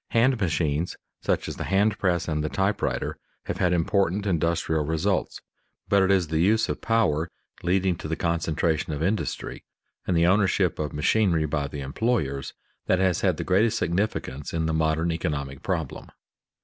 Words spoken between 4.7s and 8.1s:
results, but it is the use of power leading to